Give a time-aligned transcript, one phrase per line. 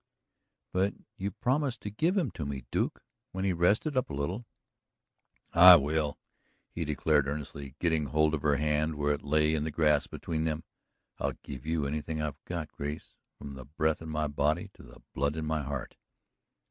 [0.73, 3.03] "But you promised to give him to me, Duke,
[3.33, 4.47] when he rested up a little."
[5.53, 6.17] "I will,"
[6.71, 10.43] he declared earnestly, getting hold of her hand where it lay in the grass between
[10.45, 10.63] them.
[11.19, 15.03] "I'll give you anything I've got, Grace, from the breath in my body to the
[15.13, 15.95] blood in my heart!"